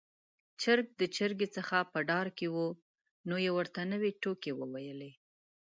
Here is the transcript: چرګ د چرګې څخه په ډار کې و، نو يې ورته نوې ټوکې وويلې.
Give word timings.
چرګ 0.61 0.87
د 1.01 1.01
چرګې 1.15 1.47
څخه 1.57 1.77
په 1.91 1.99
ډار 2.09 2.27
کې 2.37 2.47
و، 2.55 2.57
نو 3.27 3.35
يې 3.45 3.51
ورته 3.57 3.81
نوې 3.91 4.11
ټوکې 4.21 4.51
وويلې. 4.55 5.11